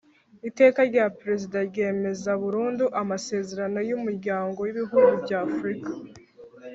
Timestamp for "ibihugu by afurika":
4.73-5.91